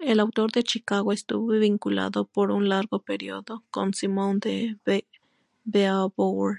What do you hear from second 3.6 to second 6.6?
con Simone de Beauvoir.